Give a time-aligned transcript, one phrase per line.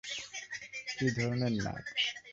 [0.97, 1.85] কি ধরনের নাচ?